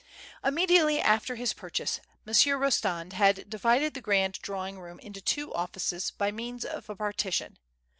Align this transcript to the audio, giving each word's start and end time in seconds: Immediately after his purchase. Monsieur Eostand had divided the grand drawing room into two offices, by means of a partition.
Immediately 0.43 0.99
after 0.99 1.35
his 1.35 1.53
purchase. 1.53 1.99
Monsieur 2.25 2.57
Eostand 2.57 3.13
had 3.13 3.47
divided 3.47 3.93
the 3.93 4.01
grand 4.01 4.39
drawing 4.41 4.79
room 4.79 4.97
into 4.97 5.21
two 5.21 5.53
offices, 5.53 6.09
by 6.09 6.31
means 6.31 6.65
of 6.65 6.89
a 6.89 6.95
partition. 6.95 7.59